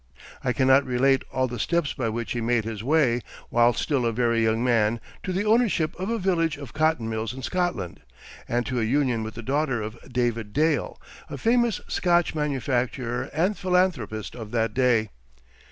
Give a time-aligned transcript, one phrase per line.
[0.43, 4.11] I cannot relate all the steps by which he made his way, while still a
[4.11, 7.99] very young man, to the ownership of a village of cotton mills in Scotland,
[8.47, 13.55] and to a union with the daughter of David Dale, a famous Scotch manufacturer and
[13.55, 15.11] philanthropist of that day.